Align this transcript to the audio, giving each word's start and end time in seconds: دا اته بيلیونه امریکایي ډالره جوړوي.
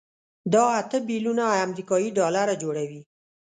دا 0.53 0.63
اته 0.79 0.97
بيلیونه 1.07 1.45
امریکایي 1.65 2.09
ډالره 2.17 2.55
جوړوي. 2.63 3.01